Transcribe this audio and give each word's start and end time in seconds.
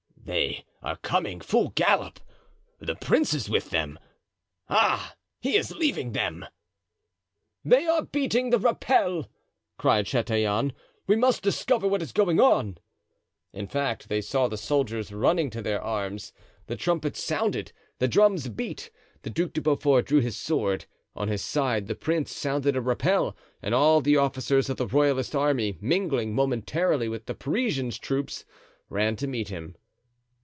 "They 0.23 0.65
are 0.81 0.95
coming, 0.97 1.41
full 1.41 1.71
gallop; 1.75 2.17
the 2.79 2.95
prince 2.95 3.33
is 3.33 3.49
with 3.49 3.71
them—ah! 3.71 5.15
he 5.41 5.57
is 5.57 5.71
leaving 5.75 6.11
them!" 6.13 6.45
"They 7.65 7.85
are 7.87 8.03
beating 8.03 8.49
the 8.49 8.59
rappel!" 8.59 9.29
cried 9.77 10.05
Chatillon; 10.05 10.71
"we 11.05 11.15
must 11.17 11.41
discover 11.43 11.85
what 11.87 12.01
is 12.03 12.11
going 12.13 12.39
on." 12.39 12.77
In 13.51 13.67
fact, 13.67 14.07
they 14.07 14.21
saw 14.21 14.47
the 14.47 14.57
soldiers 14.57 15.11
running 15.11 15.49
to 15.49 15.61
their 15.61 15.81
arms; 15.81 16.31
the 16.67 16.77
trumpets 16.77 17.21
sounded; 17.21 17.73
the 17.97 18.07
drums 18.07 18.47
beat; 18.47 18.89
the 19.23 19.29
Duc 19.29 19.51
de 19.53 19.59
Beaufort 19.59 20.05
drew 20.05 20.21
his 20.21 20.37
sword. 20.37 20.85
On 21.15 21.27
his 21.29 21.43
side 21.43 21.87
the 21.87 21.95
prince 21.95 22.33
sounded 22.33 22.77
a 22.77 22.81
rappel 22.81 23.35
and 23.61 23.73
all 23.75 23.99
the 24.01 24.15
officers 24.17 24.69
of 24.69 24.77
the 24.77 24.87
royalist 24.87 25.35
army, 25.35 25.77
mingling 25.81 26.33
momentarily 26.33 27.09
with 27.09 27.25
the 27.25 27.33
Parisian 27.35 27.89
troops, 27.89 28.45
ran 28.87 29.15
to 29.17 29.27
him. 29.29 29.75